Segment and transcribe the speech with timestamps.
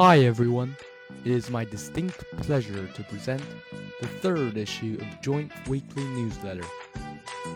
[0.00, 0.78] Hi everyone,
[1.26, 3.42] it is my distinct pleasure to present
[4.00, 6.64] the third issue of Joint Weekly Newsletter.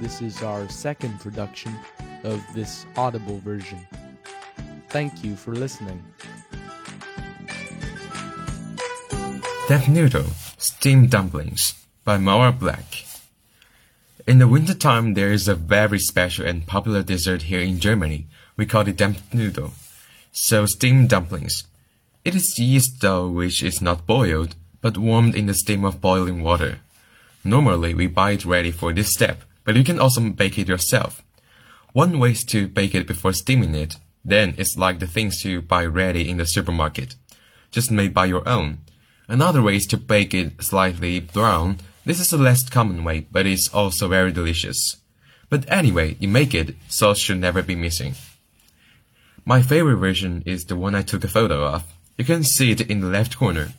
[0.02, 1.74] This is our second production
[2.22, 3.78] of this audible version.
[4.90, 6.04] Thank you for listening.
[9.66, 10.26] Dampfnudel,
[10.60, 11.72] Steamed Dumplings
[12.04, 13.06] by Maura Black.
[14.26, 18.26] In the wintertime, there is a very special and popular dessert here in Germany.
[18.58, 19.70] We call it Dampfnudel.
[20.32, 21.64] So steamed dumplings.
[22.24, 26.42] It is yeast dough which is not boiled, but warmed in the steam of boiling
[26.42, 26.78] water.
[27.44, 31.22] Normally, we buy it ready for this step, but you can also bake it yourself.
[31.92, 33.96] One way is to bake it before steaming it.
[34.24, 37.14] Then it's like the things you buy ready in the supermarket,
[37.70, 38.78] just made by your own.
[39.28, 41.76] Another way is to bake it slightly brown.
[42.06, 44.96] This is the less common way, but it's also very delicious.
[45.50, 48.14] But anyway, you make it, sauce should never be missing.
[49.44, 51.84] My favorite version is the one I took a photo of.
[52.16, 53.72] You can see it in the left corner.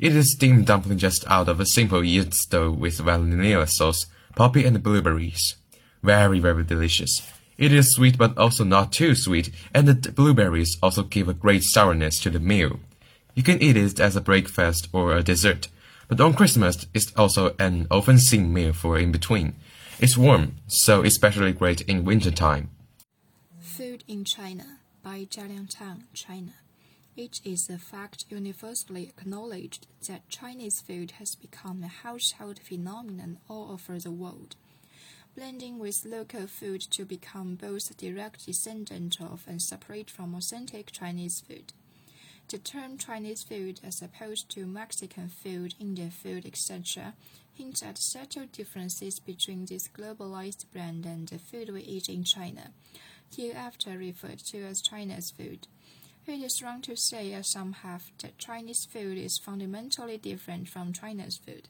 [0.00, 4.64] It is steamed dumpling just out of a simple yeast dough with vanilla sauce, poppy
[4.64, 5.56] and blueberries.
[6.02, 7.22] Very, very delicious.
[7.56, 11.62] It is sweet but also not too sweet, and the blueberries also give a great
[11.64, 12.80] sourness to the meal.
[13.34, 15.68] You can eat it as a breakfast or a dessert,
[16.08, 19.54] but on Christmas it's also an often seen meal for in between.
[20.00, 22.70] It's warm, so especially great in winter time.
[23.60, 26.54] Food in China by Jialiang Tang, China.
[27.18, 33.72] It is a fact universally acknowledged that Chinese food has become a household phenomenon all
[33.72, 34.54] over the world,
[35.34, 40.92] blending with local food to become both a direct descendant of and separate from authentic
[40.92, 41.72] Chinese food.
[42.46, 47.14] The term Chinese food as opposed to Mexican food, Indian food, etc.,
[47.52, 52.70] hints at subtle differences between this globalized brand and the food we eat in China,
[53.36, 55.66] hereafter referred to as China's food.
[56.28, 60.92] It is wrong to say, as some have, that Chinese food is fundamentally different from
[60.92, 61.68] China's food.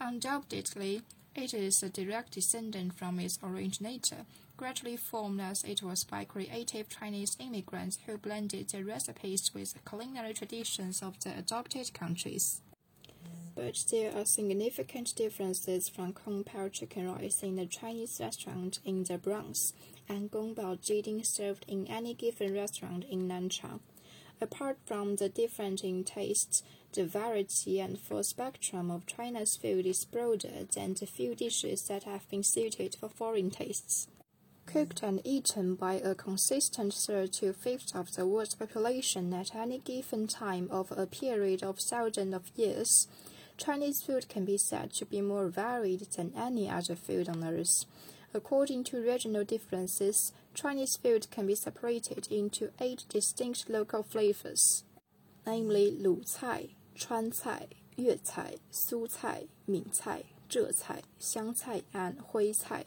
[0.00, 1.02] Undoubtedly,
[1.34, 4.24] it is a direct descendant from its originator,
[4.56, 10.32] gradually formed as it was by creative Chinese immigrants who blended their recipes with culinary
[10.32, 12.62] traditions of the adopted countries.
[13.54, 19.04] But there are significant differences from Kung Pao chicken rice in a Chinese restaurant in
[19.04, 19.74] the Bronx
[20.08, 23.80] and Gongbao jiding served in any given restaurant in Nanchang.
[24.40, 26.62] Apart from the difference in tastes,
[26.92, 32.02] the variety and full spectrum of China's food is broader than the few dishes that
[32.04, 34.08] have been suited for foreign tastes.
[34.66, 39.78] Cooked and eaten by a consistent third to fifth of the world's population at any
[39.78, 43.08] given time of a period of thousands of years,
[43.56, 47.84] Chinese food can be said to be more varied than any other food on earth.
[48.34, 54.84] According to regional differences, Chinese food can be separated into eight distinct local flavors,
[55.46, 61.82] namely Lu Cai, Chuan Cai, Yue Cai, Su Cai, Min Cai, Zhe Cai, Xiang Cai,
[61.92, 62.84] and Hui Cai.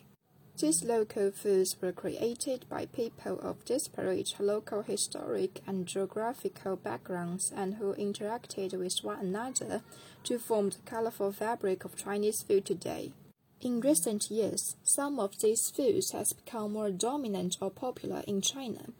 [0.58, 7.74] These local foods were created by people of disparate local historic and geographical backgrounds and
[7.74, 9.82] who interacted with one another
[10.24, 13.12] to form the colorful fabric of Chinese food today.
[13.60, 18.94] In recent years, some of these foods has become more dominant or popular in China,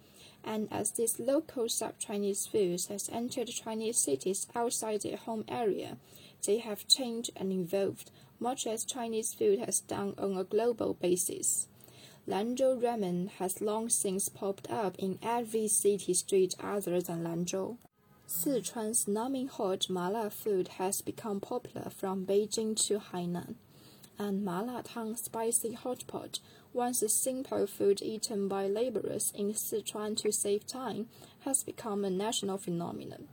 [0.44, 5.98] and as these local sub-Chinese foods has entered Chinese cities outside their home area,
[6.46, 11.68] they have changed and evolved, much as Chinese food has done on a global basis.
[12.28, 17.78] Lanzhou ramen has long since popped up in every city street other than Lanzhou.
[18.28, 23.56] Sichuan's numbing hot mala food has become popular from Beijing to Hainan
[24.18, 26.40] and mala tang spicy hot pot,
[26.74, 31.08] once a simple food eaten by laborers in Sichuan to save time,
[31.42, 33.28] has become a national phenomenon.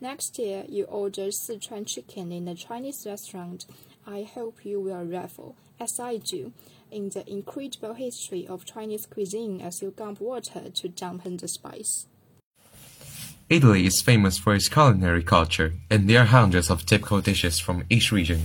[0.00, 3.66] Next year, you order Sichuan chicken in a Chinese restaurant.
[4.06, 6.52] I hope you will revel, as I do,
[6.90, 12.06] in the incredible history of Chinese cuisine as you gulp water to dampen the spice.
[13.48, 17.84] Italy is famous for its culinary culture, and there are hundreds of typical dishes from
[17.88, 18.42] each region.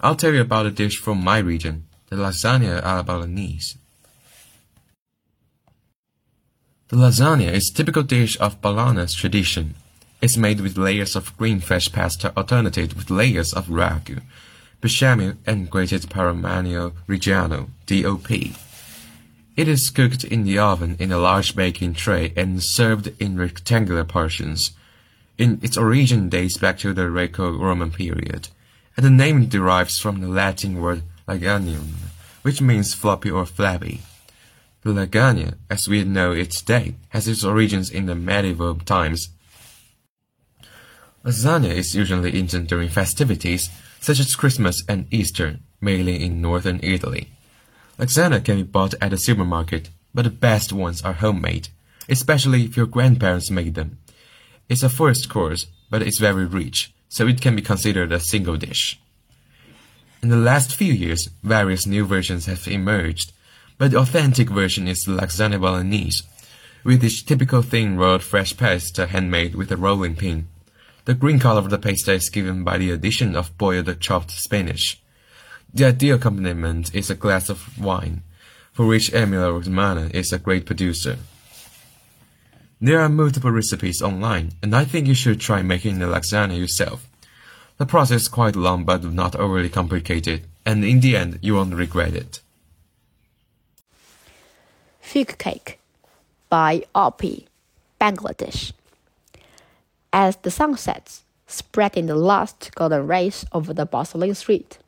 [0.00, 3.78] I'll tell you about a dish from my region, the lasagna alla bolognese.
[6.88, 9.74] The lasagna is a typical dish of Bologna's tradition.
[10.20, 14.20] It's made with layers of green fresh pasta alternated with layers of ragu,
[14.82, 18.30] bechamel, and grated Parmigiano Reggiano (DOP).
[19.56, 24.04] It is cooked in the oven in a large baking tray and served in rectangular
[24.04, 24.72] portions.
[25.38, 28.48] In its origin dates back to the Greco-Roman period
[28.96, 31.92] and the name derives from the Latin word "laganium",
[32.42, 34.00] which means floppy or flabby.
[34.82, 39.28] The lasagna, as we know it today, has its origins in the medieval times.
[41.24, 43.70] Lasagna is usually eaten during festivities
[44.02, 47.28] such as Christmas and Easter, mainly in northern Italy.
[47.98, 51.68] Lasagna can be bought at a supermarket, but the best ones are homemade,
[52.08, 53.98] especially if your grandparents made them.
[54.68, 58.56] It's a first course, but it's very rich, so it can be considered a single
[58.56, 59.00] dish.
[60.20, 63.32] In the last few years, various new versions have emerged,
[63.78, 66.24] but the authentic version is the lasagna bolognese,
[66.82, 70.48] with its typical thin rolled fresh pasta handmade with a rolling pin.
[71.04, 75.00] The green color of the pasta is given by the addition of boiled chopped spinach.
[75.74, 78.22] The ideal accompaniment is a glass of wine,
[78.72, 81.16] for which Emilia Romagna is a great producer.
[82.80, 87.08] There are multiple recipes online, and I think you should try making the lasagna yourself.
[87.78, 91.74] The process is quite long but not overly complicated, and in the end you won't
[91.74, 92.40] regret it.
[95.00, 95.80] Fig cake
[96.48, 97.46] by Opi,
[98.00, 98.72] Bangladesh.
[100.12, 104.78] As the sun sets, spreading the last golden rays over the bustling street,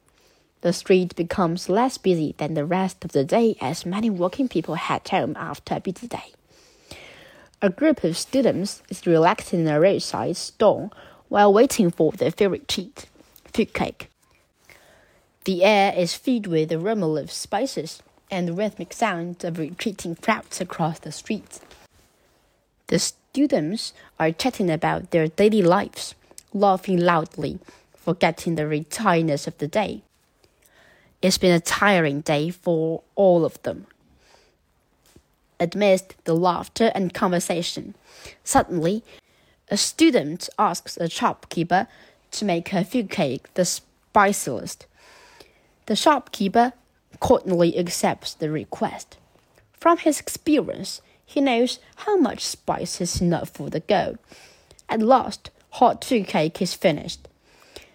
[0.61, 4.75] the street becomes less busy than the rest of the day as many working people
[4.75, 6.32] head home after a busy day.
[7.62, 10.93] A group of students is relaxing in a roadside stall
[11.29, 13.06] while waiting for their favorite treat,
[13.53, 14.11] fig cake.
[15.44, 20.17] The air is filled with the aroma of spices and the rhythmic sound of retreating
[20.17, 21.61] crowds across the street.
[22.88, 22.99] The
[23.35, 26.15] students are chatting about their daily lives,
[26.53, 27.59] laughing loudly,
[27.97, 30.03] forgetting the retiredness of the day.
[31.21, 33.89] It's been a tiring day for all of them.
[35.59, 37.97] Amidst the laughter and conversation,
[38.45, 39.03] suddenly,
[39.69, 41.89] a student asks a shopkeeper
[42.31, 44.87] to make a fig cake the spiciest.
[45.87, 46.73] The shopkeeper
[47.19, 49.17] cordially accepts the request.
[49.73, 54.17] From his experience, he knows how much spice is enough for the girl.
[54.88, 57.26] At last, hot fig cake is finished.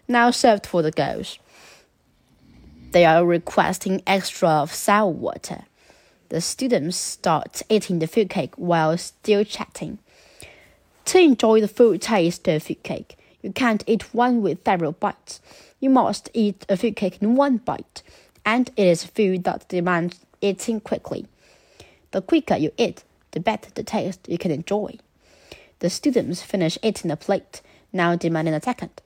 [0.07, 1.39] Now served for the girls.
[2.91, 5.65] They are requesting extra of sour water.
[6.29, 9.99] The students start eating the food cake while still chatting.
[11.05, 15.39] To enjoy the full taste of food cake, you can't eat one with several bites.
[15.79, 18.03] You must eat a food cake in one bite,
[18.45, 21.25] and it is food that demands eating quickly.
[22.11, 24.97] The quicker you eat, the better the taste you can enjoy.
[25.79, 27.61] The students finish eating the plate,
[27.93, 29.01] now demanding a second.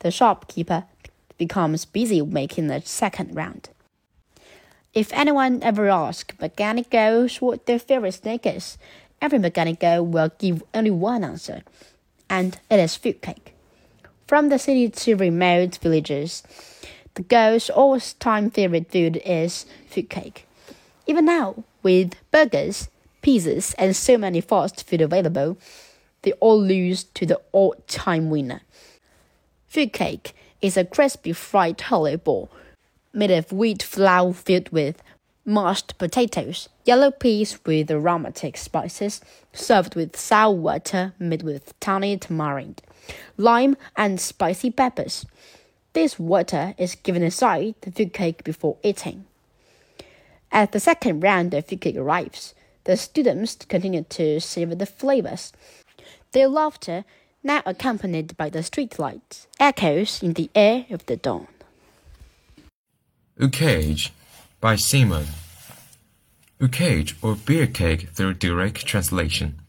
[0.00, 0.84] The shopkeeper
[1.36, 3.70] becomes busy making the second round.
[4.92, 8.76] If anyone ever asks mechanic girls what their favorite snack is,
[9.22, 11.62] every mechanic girl will give only one answer,
[12.28, 13.54] and it is fig cake.
[14.26, 16.42] From the city to remote villages,
[17.14, 20.46] the girls' all-time favorite food is fig cake.
[21.06, 22.88] Even now, with burgers,
[23.22, 25.58] pizzas, and so many fast food available,
[26.22, 28.60] they all lose to the all-time winner.
[29.66, 32.50] Fig cake is a crispy fried hollow ball
[33.12, 35.02] made of wheat flour filled with
[35.44, 39.20] mashed potatoes, yellow peas with aromatic spices,
[39.52, 42.82] served with sour water made with tiny tamarind,
[43.36, 45.26] lime, and spicy peppers.
[45.92, 49.24] This water is given inside the fig cake before eating.
[50.52, 52.54] As the second round of fig cake arrives,
[52.90, 55.52] the students continue to savor the flavors.
[56.32, 57.04] Their laughter,
[57.44, 61.46] now accompanied by the streetlights, echoes in the air of the dawn.
[63.38, 64.10] Ølkage
[64.60, 65.26] by Simon.
[66.60, 69.60] Ølkage or beer cake through direct translation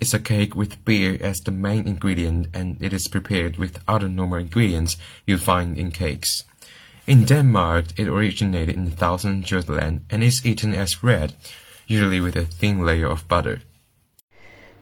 [0.00, 4.08] is a cake with beer as the main ingredient and it is prepared with other
[4.08, 6.44] normal ingredients you find in cakes.
[7.08, 11.34] In Denmark, it originated in the southern Jutland and is eaten as bread,
[11.88, 13.62] usually with a thin layer of butter.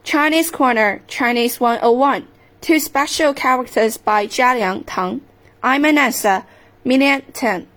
[0.03, 2.27] Chinese Corner, Chinese 101.
[2.61, 5.21] Two special characters by Jialiang Tang.
[5.63, 7.67] I'm Million 10.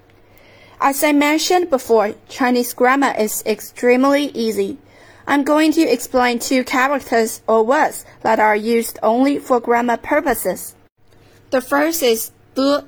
[0.81, 4.79] As I mentioned before, Chinese grammar is extremely easy.
[5.27, 10.75] I'm going to explain two characters or words that are used only for grammar purposes.
[11.51, 12.85] The first is the.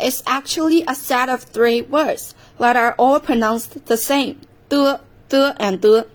[0.00, 4.40] It's actually a set of three words that are all pronounced the same.
[4.70, 5.00] The
[5.33, 6.07] the, and the.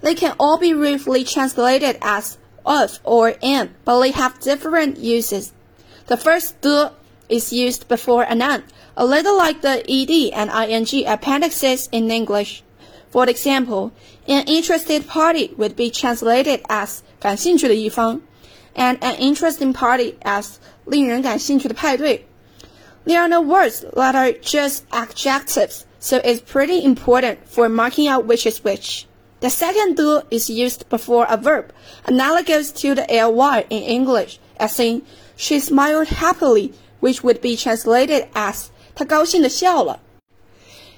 [0.00, 5.52] They can all be roughly translated as of or in, but they have different uses.
[6.06, 6.92] The first the
[7.28, 8.64] is used before an an,
[8.96, 12.62] a little like the ed and ing appendixes in English.
[13.10, 13.92] For example,
[14.26, 18.20] an interested party would be translated as 感兴趣的一方,
[18.74, 22.26] and an interesting party as 令人感兴趣的派对.
[23.06, 28.26] There are no words that are just adjectives so it's pretty important for marking out
[28.26, 29.06] which is which.
[29.40, 31.72] The second do is used before a verb,
[32.06, 35.02] analogous to the ly in English, as in
[35.36, 40.00] She smiled happily, which would be translated as 她高兴地笑了。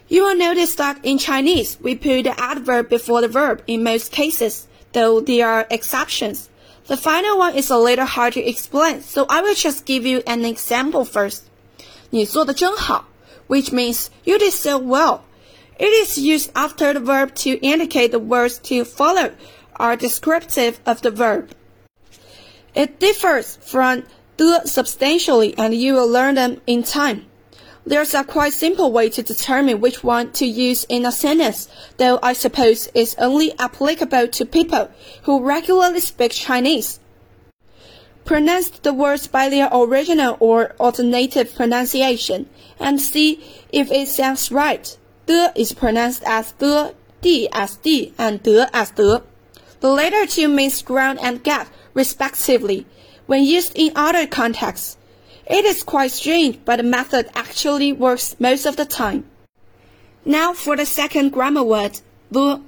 [0.09, 4.12] You will notice that in Chinese, we put the adverb before the verb in most
[4.12, 6.49] cases, though there are exceptions.
[6.87, 10.23] The final one is a little hard to explain, so I will just give you
[10.26, 11.42] an example first.
[12.11, 13.06] 你做的真好,
[13.51, 15.25] Which means you did so well.
[15.77, 19.34] It is used after the verb to indicate the words to follow
[19.75, 21.51] are descriptive of the verb.
[22.74, 24.05] It differs from
[24.38, 27.25] the substantially and you will learn them in time.
[27.86, 31.67] There's a quite simple way to determine which one to use in a sentence,
[31.98, 34.89] though I suppose it's only applicable to people
[35.24, 37.00] who regularly speak Chinese.
[38.31, 42.47] Pronounce the words by their original or alternative pronunciation
[42.79, 44.97] and see if it sounds right.
[45.25, 49.21] The is pronounced as the, di as di, and de as de.
[49.81, 52.85] The latter two means ground and gap, respectively,
[53.25, 54.95] when used in other contexts.
[55.45, 59.25] It is quite strange, but the method actually works most of the time.
[60.23, 62.00] Now for the second grammar word,
[62.31, 62.61] the.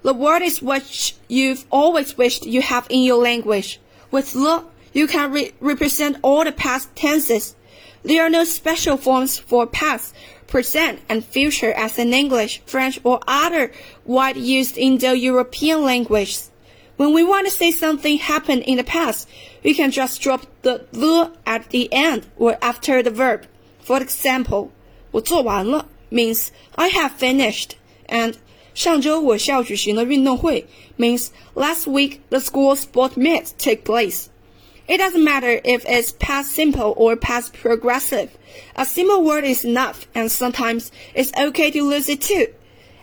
[0.00, 3.78] The word is what you've always wished you have in your language.
[4.10, 7.55] With the, you can re represent all the past tenses.
[8.03, 10.15] There are no special forms for past,
[10.47, 13.71] present, and future as in English, French, or other
[14.05, 16.51] wide used Indo-European languages.
[16.95, 19.29] When we want to say something happened in the past,
[19.63, 23.45] we can just drop the the at the end or after the verb.
[23.79, 24.71] For example,
[25.11, 27.71] 我做完了 means I have finished,
[28.07, 28.35] and
[28.73, 30.65] 上周我校举行了运动会
[30.97, 34.27] means last week the school sport meet took place.
[34.87, 38.37] It doesn't matter if it's past simple or past progressive.
[38.75, 42.47] A simple word is enough, and sometimes it's okay to lose it too.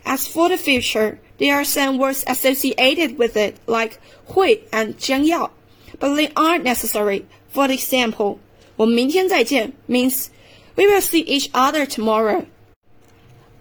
[0.07, 5.51] As for the future, there are some words associated with it, like 会 and 将要,
[5.99, 7.27] but they aren't necessary.
[7.49, 8.39] For example,
[8.77, 10.29] 我们明天再见 means
[10.77, 12.47] we will see each other tomorrow.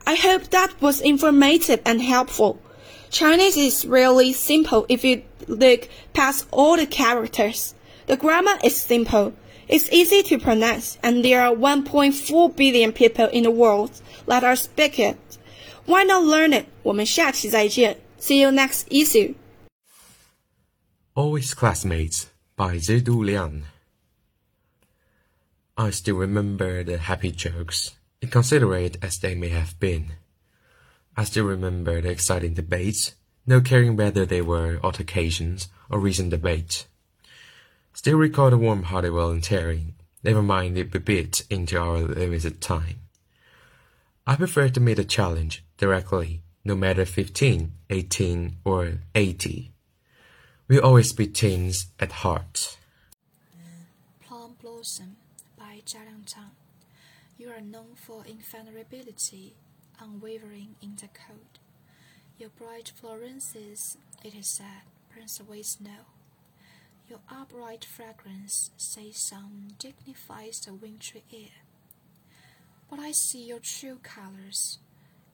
[0.05, 2.57] I hope that was informative and helpful.
[3.09, 7.73] Chinese is really simple if you look past all the characters.
[8.08, 9.34] The grammar is simple.
[9.68, 14.56] It's easy to pronounce, and there are 1.4 billion people in the world that are
[14.56, 15.18] speak it.
[15.84, 16.64] Why not learn it?
[16.84, 17.98] 我们下期再见。
[18.18, 19.34] See you next issue.
[21.14, 23.64] Always Classmates by Zidu Liang.
[25.76, 27.90] I still remember the happy jokes,
[28.22, 30.12] inconsiderate as they may have been.
[31.14, 33.12] I still remember the exciting debates,
[33.46, 36.86] no caring whether they were altercations or recent debates.
[37.92, 43.00] Still recall the warm-hearted volunteering, never mind if be bit into our limited time.
[44.26, 49.72] I prefer to meet a challenge directly, no matter 15, 18, or 80.
[50.68, 52.76] We always be teens at heart.
[54.20, 55.16] Plum Blossom
[55.58, 56.52] by Jialiang Tang.
[57.38, 59.54] You are known for infallibility,
[59.98, 61.58] unwavering in the cold.
[62.38, 66.04] Your bright florences, it is said, persuade snow.
[67.08, 71.64] Your upright fragrance, say some, dignifies the wintry air.
[72.90, 74.78] But I see your true colors,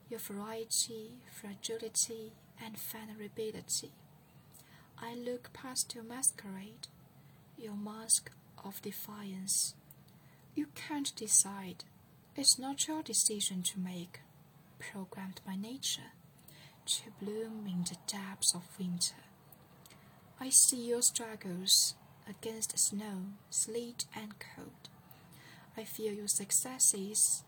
[0.09, 2.31] your variety, fragility,
[2.63, 3.91] and vulnerability.
[5.01, 6.87] I look past your masquerade,
[7.57, 8.31] your mask
[8.63, 9.75] of defiance.
[10.55, 11.83] You can't decide.
[12.37, 14.21] It's not your decision to make,
[14.79, 16.13] programmed by nature,
[16.85, 19.24] to bloom in the depths of winter.
[20.39, 21.95] I see your struggles
[22.27, 24.89] against snow, sleet, and cold.
[25.77, 27.43] I feel your successes.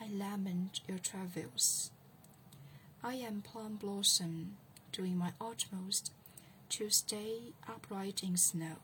[0.00, 1.90] I lament your travails.
[3.02, 4.56] I am plum blossom,
[4.92, 6.12] doing my utmost
[6.70, 8.76] to stay upright in snow.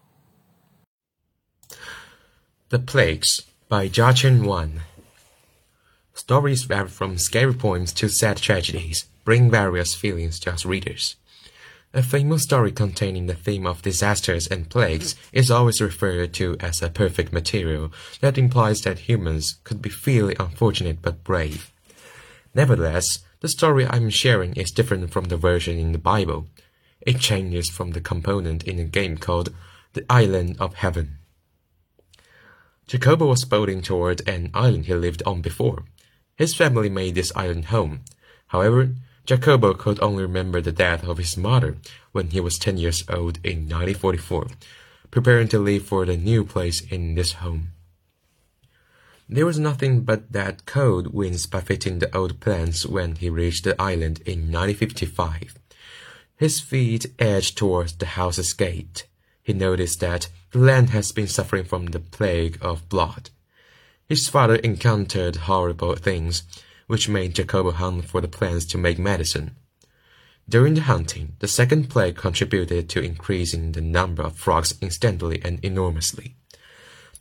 [2.69, 4.81] The Plagues by Jia Chen Wan.
[6.14, 11.17] Stories vary from scary poems to sad tragedies, bring various feelings to us readers.
[11.97, 16.83] A famous story containing the theme of disasters and plagues is always referred to as
[16.83, 21.71] a perfect material that implies that humans could be fairly unfortunate but brave.
[22.53, 26.49] Nevertheless, the story I'm sharing is different from the version in the Bible.
[27.01, 29.55] It changes from the component in a game called
[29.93, 31.19] The Island of Heaven.
[32.89, 35.85] Jacobo was boating toward an island he lived on before.
[36.35, 38.01] His family made this island home.
[38.49, 41.78] However, Jacobo could only remember the death of his mother
[42.12, 44.49] when he was 10 years old in 1944,
[45.11, 47.69] preparing to leave for the new place in this home.
[49.26, 53.81] There was nothing but that cold winds buffeting the old plants when he reached the
[53.81, 55.59] island in 1955.
[56.37, 59.07] His feet edged towards the house's gate.
[59.43, 63.31] he noticed that the land has been suffering from the plague of blood.
[64.07, 66.43] His father encountered horrible things,
[66.87, 69.57] which made Jacobo hunt for the plants to make medicine.
[70.49, 75.59] During the hunting, the second plague contributed to increasing the number of frogs instantly and
[75.64, 76.37] enormously.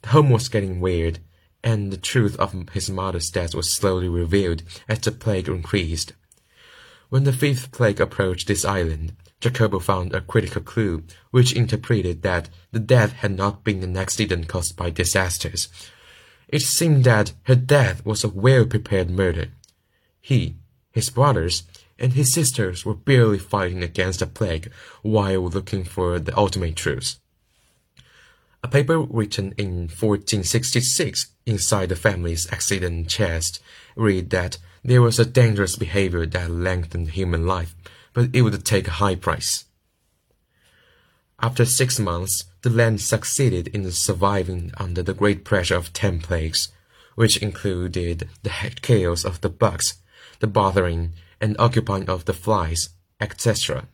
[0.01, 1.19] The home was getting weird,
[1.63, 6.11] and the truth of his mother's death was slowly revealed as the plague increased.
[7.09, 12.49] When the fifth plague approached this island, Jacobo found a critical clue which interpreted that
[12.71, 15.69] the death had not been an accident caused by disasters.
[16.53, 19.47] It seemed that her death was a well-prepared murder.
[20.21, 20.57] He,
[20.91, 21.63] his brothers,
[21.97, 27.17] and his sisters were barely fighting against the plague while looking for the ultimate truth.
[28.63, 33.59] A paper written in 1466 inside the family's accident chest
[33.95, 37.73] read that there was a dangerous behavior that lengthened human life,
[38.13, 39.65] but it would take a high price.
[41.43, 46.69] After six months, the land succeeded in surviving under the great pressure of ten plagues,
[47.15, 49.95] which included the chaos of the bugs,
[50.39, 53.89] the bothering and occupying of the flies, etc.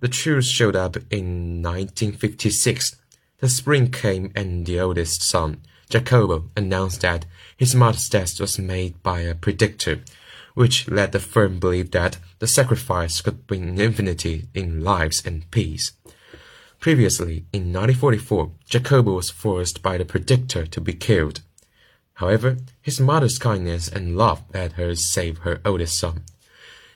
[0.00, 2.94] The truth showed up in 1956.
[3.38, 7.24] The spring came and the oldest son, Jacobo, announced that
[7.56, 10.04] his mother's death was made by a predictor,
[10.52, 15.92] which led the firm belief that the sacrifice could bring infinity in lives and peace.
[16.80, 21.42] Previously, in 1944, Jacobo was forced by the predictor to be killed.
[22.14, 26.22] However, his mother's kindness and love let her save her oldest son.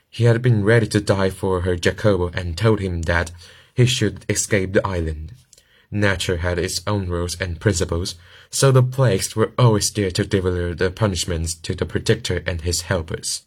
[0.08, 3.30] He had been ready to die for her Jacobo and told him that
[3.74, 5.34] he should escape the island.
[5.90, 8.14] Nature had its own rules and principles,
[8.48, 12.82] so the plagues were always there to deliver the punishments to the predictor and his
[12.82, 13.42] helpers.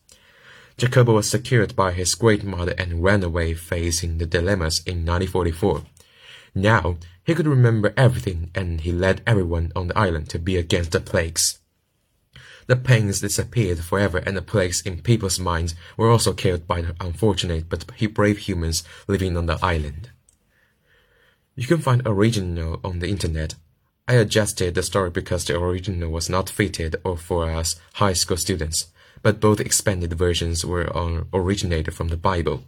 [0.77, 5.81] Jacobo was secured by his great mother and ran away facing the dilemmas in 1944.
[6.57, 10.91] Now he could remember everything and he led everyone on the island to be against
[10.91, 11.59] the plagues.
[12.65, 16.95] The pains disappeared forever and the plagues in people's minds were also killed by the
[16.99, 20.09] unfortunate but brave humans living on the island.
[21.55, 23.53] You can find original on the internet.
[24.07, 28.37] I adjusted the story because the original was not fitted or for us high school
[28.37, 28.87] students,
[29.21, 30.89] but both expanded versions were
[31.31, 32.63] originated from the Bible.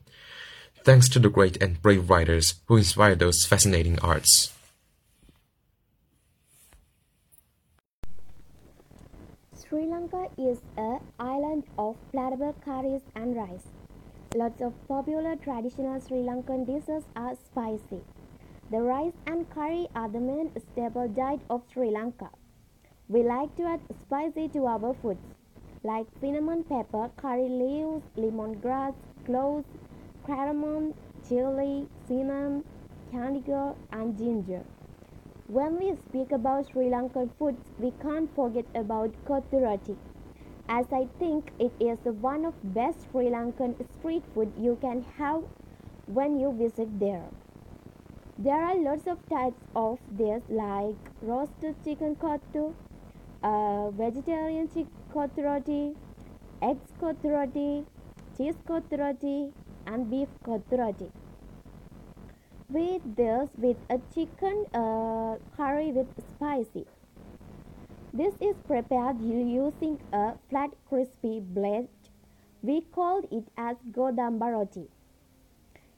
[0.84, 4.54] Thanks to the great and brave writers who inspired those fascinating arts.
[9.70, 13.68] Sri Lanka is a island of plattable curries and rice.
[14.36, 18.02] Lots of popular traditional Sri Lankan dishes are spicy.
[18.72, 22.30] The rice and curry are the main staple diet of Sri Lanka.
[23.08, 25.22] We like to add spicy to our foods,
[25.84, 28.94] like cinnamon pepper, curry leaves, lemongrass,
[29.26, 29.66] cloves,
[30.30, 30.94] cardamom,
[31.28, 32.64] chili, cinnamon,
[33.12, 34.64] candigo, and ginger.
[35.48, 39.96] When we speak about Sri Lankan foods, we can't forget about kottu roti,
[40.78, 45.42] as I think it is one of best Sri Lankan street food you can have
[46.06, 47.26] when you visit there.
[48.38, 52.68] There are lots of types of this like roasted chicken kottu,
[53.42, 55.82] uh, vegetarian chicken kottu roti,
[56.62, 57.84] eggs kottu roti,
[58.38, 59.36] cheese kottu roti,
[59.90, 60.30] and beef
[60.80, 61.10] roti
[62.70, 66.86] with this with a chicken uh, curry with spicy.
[68.14, 71.88] This is prepared using a flat crispy blade.
[72.62, 74.88] We called it as godamba roti.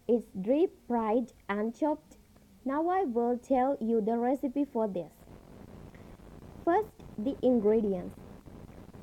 [0.07, 2.17] It's deep fried and chopped.
[2.63, 5.11] Now I will tell you the recipe for this.
[6.63, 8.15] First, the ingredients.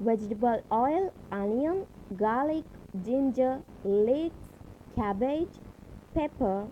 [0.00, 1.84] Vegetable oil, onion,
[2.16, 2.64] garlic,
[3.04, 4.47] ginger, leeks,
[4.94, 5.60] cabbage,
[6.14, 6.68] pepper,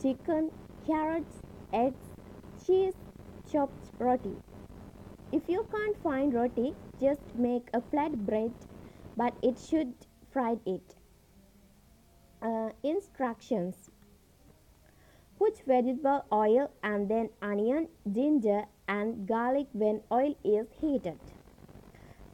[0.00, 0.50] chicken,
[0.86, 2.10] carrots, eggs,
[2.66, 2.94] cheese,
[3.50, 4.36] chopped roti.
[5.32, 8.52] If you can't find roti, just make a flat bread,
[9.16, 9.94] but it should
[10.30, 10.94] fry it.
[12.42, 13.90] Uh, instructions
[15.38, 21.18] Put vegetable oil and then onion, ginger, and garlic when oil is heated.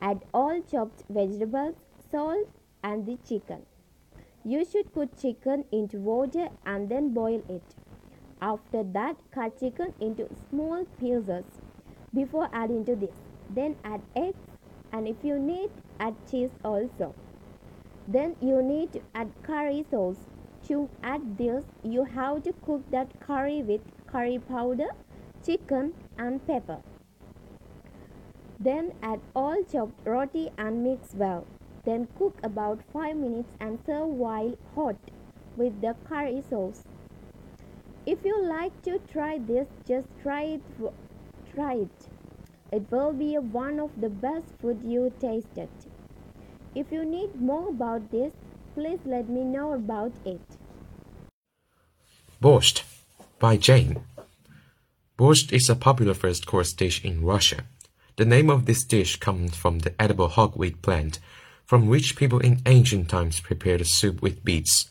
[0.03, 1.77] Add all chopped vegetables,
[2.11, 2.49] salt,
[2.83, 3.65] and the chicken.
[4.49, 7.75] You should put chicken into water and then boil it.
[8.41, 11.45] After that, cut chicken into small pieces
[12.15, 13.11] before adding to this.
[13.51, 14.39] Then add eggs
[14.91, 15.69] and if you need,
[16.01, 17.15] add cheese also.
[18.07, 20.17] Then you need to add curry sauce.
[20.69, 24.89] To add this, you have to cook that curry with curry powder,
[25.45, 26.81] chicken and pepper.
[28.59, 31.47] Then add all chopped roti and mix well.
[31.89, 34.99] Then cook about 5 minutes and serve while hot
[35.57, 36.83] with the curry sauce.
[38.05, 40.63] If you like to try this, just try it.
[41.55, 42.09] Try it.
[42.73, 45.71] It will be one of the best food you tasted.
[46.75, 48.35] If you need more about this,
[48.75, 50.45] please let me know about it.
[52.43, 52.83] Borscht
[53.39, 54.05] by Jane.
[55.19, 57.65] Borscht is a popular first course dish in Russia.
[58.17, 61.19] The name of this dish comes from the edible hogweed plant,
[61.69, 64.89] from which people in ancient times prepared a soup with beets.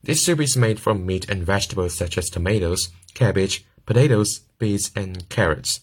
[0.00, 5.28] This soup is made from meat and vegetables such as tomatoes, cabbage, potatoes, beets, and
[5.28, 5.80] carrots.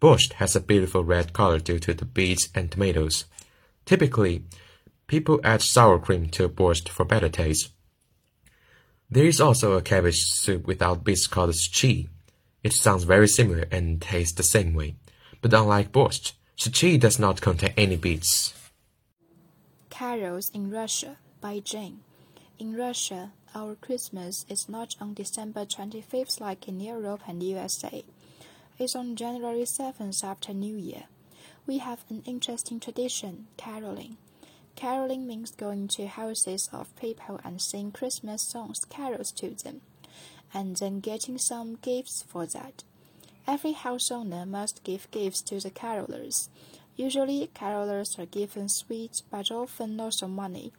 [0.00, 3.26] Borscht has a beautiful red color due to the beets and tomatoes.
[3.84, 4.42] Typically,
[5.06, 7.70] people add sour cream to borscht for better taste.
[9.08, 12.08] There is also a cabbage soup without beets called shchi.
[12.64, 14.96] It sounds very similar and tastes the same way,
[15.40, 18.57] but unlike borscht, shchi does not contain any beets.
[19.98, 21.98] Carols in Russia by Jane.
[22.56, 28.04] In Russia, our Christmas is not on December 25th like in Europe and USA.
[28.78, 31.06] It's on January 7th after New Year.
[31.66, 34.18] We have an interesting tradition, caroling.
[34.76, 39.80] Caroling means going to houses of people and sing Christmas songs, carols to them,
[40.54, 42.84] and then getting some gifts for that.
[43.48, 46.50] Every house owner must give gifts to the carolers.
[46.98, 50.72] Usually, carolers are given sweets, but often not also money.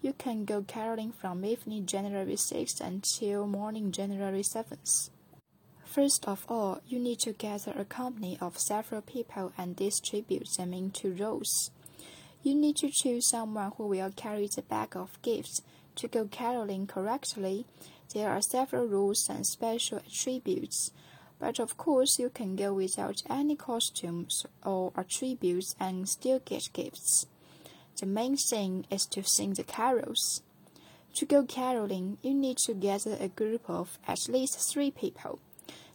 [0.00, 5.10] You can go caroling from evening January 6th until morning January 7th.
[5.84, 10.72] First of all, you need to gather a company of several people and distribute them
[10.72, 11.72] into rows.
[12.44, 15.62] You need to choose someone who will carry the bag of gifts.
[15.96, 17.66] To go caroling correctly,
[18.14, 20.92] there are several rules and special attributes.
[21.38, 27.26] But of course, you can go without any costumes or attributes and still get gifts.
[28.00, 30.42] The main thing is to sing the carols.
[31.14, 35.38] To go caroling, you need to gather a group of at least three people.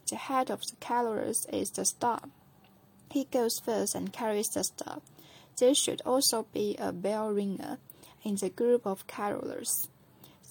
[0.08, 2.22] The head of the carolers is the star.
[3.10, 5.00] He goes first and carries the star.
[5.58, 7.78] There should also be a bell ringer
[8.24, 9.88] in the group of carolers.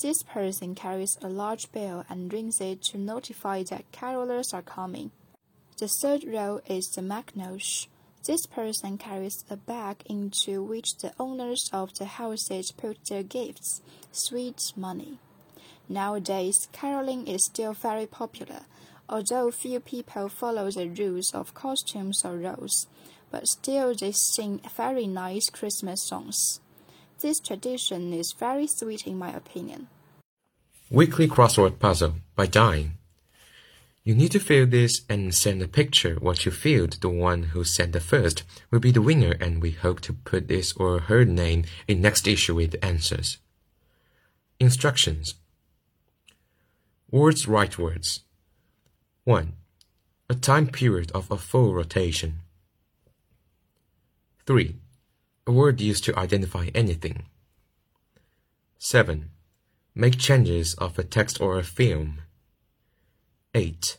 [0.02, 5.12] This person carries a large bell and rings it to notify that carolers are coming.
[5.78, 7.88] The third row is the maknosh.
[8.26, 13.82] This person carries a bag into which the owners of the houses put their gifts,
[14.12, 15.20] sweet money.
[15.88, 18.62] Nowadays, caroling is still very popular,
[19.10, 22.88] although few people follow the rules of costumes or roles
[23.32, 26.60] but still they sing very nice Christmas songs.
[27.22, 29.90] This tradition is very sweet in my opinion.
[30.90, 32.98] Weekly Crossword Puzzle by Dine.
[34.04, 37.00] You need to fill this and send a picture what you filled.
[37.00, 40.48] The one who sent the first will be the winner and we hope to put
[40.48, 43.38] this or her name in next issue with answers.
[44.60, 45.36] Instructions.
[47.12, 48.22] Words right words.
[49.26, 49.54] 1.
[50.28, 52.40] A time period of a full rotation.
[54.48, 54.81] 3.
[55.52, 57.26] A word used to identify anything.
[58.80, 59.32] 7.
[59.94, 62.22] Make changes of a text or a film.
[63.54, 63.98] 8.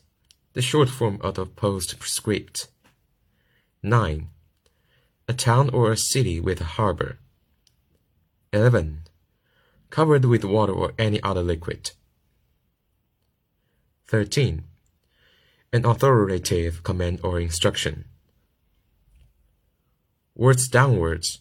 [0.54, 2.68] The short form of the postscript.
[3.82, 4.28] 9.
[5.28, 7.18] A town or a city with a harbor.
[8.54, 9.02] 11.
[9.90, 11.90] Covered with water or any other liquid.
[14.06, 14.64] 13.
[15.70, 18.06] An authoritative command or instruction.
[20.42, 21.38] Words downwards.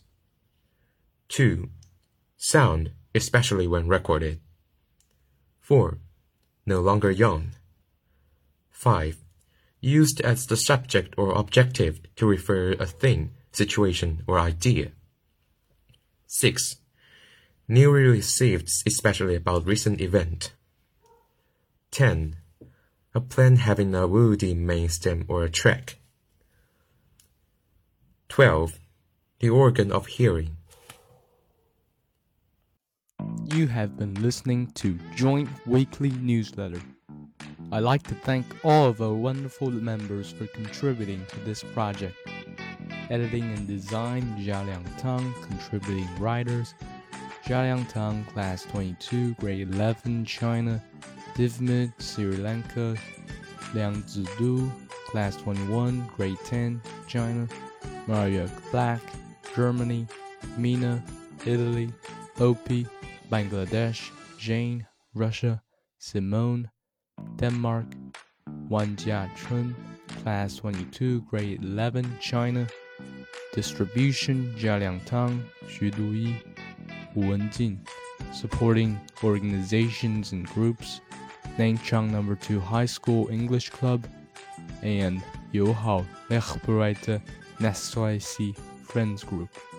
[1.30, 1.72] 2.
[2.38, 4.40] Sound, especially when recorded.
[5.60, 5.98] 4.
[6.68, 7.54] No longer young.
[8.70, 9.18] 5.
[9.80, 14.92] Used as the subject or objective to refer a thing, situation, or idea.
[16.28, 16.76] 6.
[17.68, 20.54] Newly received, especially about recent event.
[21.90, 22.36] 10.
[23.16, 25.98] A plant having a woody main stem or a track.
[28.30, 28.78] 12
[29.42, 30.56] the organ of hearing.
[33.46, 36.80] You have been listening to Joint Weekly Newsletter.
[37.72, 42.16] I'd like to thank all of our wonderful members for contributing to this project.
[43.10, 46.76] Editing and design, Jialiang Tang, contributing writers,
[47.44, 50.84] Jialiang Tang, Class 22, Grade 11, China,
[51.34, 52.96] Divmit, Sri Lanka,
[53.74, 54.72] Liang Zidu,
[55.08, 57.48] Class 21, Grade 10, China,
[58.06, 59.02] Mario Black,
[59.56, 60.08] Germany,
[60.58, 61.04] Mina,
[61.46, 61.94] Italy,
[62.40, 62.88] Opie,
[63.32, 65.62] Bangladesh, Jane, Russia,
[65.98, 66.70] Simone,
[67.36, 67.86] Denmark,
[68.70, 69.76] Wanjia Chun,
[70.24, 72.68] Class 22, Grade 11, China.
[73.54, 76.36] Distribution, Jialiang Tang, Xu Duyi,
[77.16, 77.80] Wu Wenjin.
[78.34, 81.02] Supporting organizations and groups,
[81.58, 84.08] Nanchang Number 2 High School English Club,
[84.82, 87.20] and 友好 Lechbereite
[87.60, 88.56] Nestweisi
[88.92, 89.71] Friends Group.